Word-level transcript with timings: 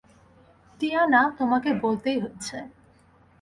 Tiana, 0.79 1.21
তোমাকে 1.39 1.69
বলতেই 1.83 2.17
হচ্ছে। 2.19 2.57